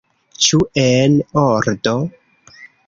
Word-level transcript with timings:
Ĉu 0.45 0.61
en 0.85 1.21
ordo? 1.45 1.97